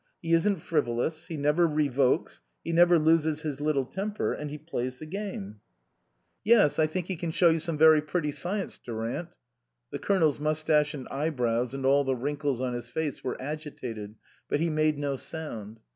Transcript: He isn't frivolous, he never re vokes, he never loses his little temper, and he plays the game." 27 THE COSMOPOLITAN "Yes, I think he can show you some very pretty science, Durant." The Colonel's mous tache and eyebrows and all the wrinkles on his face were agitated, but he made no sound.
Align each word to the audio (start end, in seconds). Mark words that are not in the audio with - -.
He 0.19 0.33
isn't 0.33 0.55
frivolous, 0.55 1.27
he 1.27 1.37
never 1.37 1.67
re 1.67 1.87
vokes, 1.87 2.41
he 2.63 2.73
never 2.73 2.97
loses 2.97 3.41
his 3.41 3.61
little 3.61 3.85
temper, 3.85 4.33
and 4.33 4.49
he 4.49 4.57
plays 4.57 4.97
the 4.97 5.05
game." 5.05 5.61
27 6.43 6.43
THE 6.43 6.51
COSMOPOLITAN 6.53 6.65
"Yes, 6.65 6.79
I 6.79 6.87
think 6.91 7.05
he 7.05 7.15
can 7.15 7.29
show 7.29 7.49
you 7.51 7.59
some 7.59 7.77
very 7.77 8.01
pretty 8.01 8.31
science, 8.31 8.79
Durant." 8.79 9.35
The 9.91 9.99
Colonel's 9.99 10.39
mous 10.39 10.63
tache 10.63 10.95
and 10.95 11.07
eyebrows 11.09 11.75
and 11.75 11.85
all 11.85 12.03
the 12.03 12.15
wrinkles 12.15 12.61
on 12.61 12.73
his 12.73 12.89
face 12.89 13.23
were 13.23 13.39
agitated, 13.39 14.15
but 14.49 14.59
he 14.59 14.71
made 14.71 14.97
no 14.97 15.17
sound. 15.17 15.81